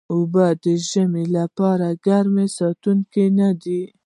[0.13, 3.81] اوبه د ژمي لپاره ګرم ساتونکي نه دي